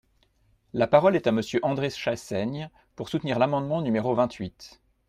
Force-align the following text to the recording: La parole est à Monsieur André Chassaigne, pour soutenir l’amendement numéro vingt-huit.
La 0.73 0.87
parole 0.87 1.15
est 1.15 1.27
à 1.27 1.31
Monsieur 1.31 1.59
André 1.61 1.91
Chassaigne, 1.91 2.71
pour 2.95 3.07
soutenir 3.07 3.37
l’amendement 3.37 3.83
numéro 3.83 4.15
vingt-huit. 4.15 4.81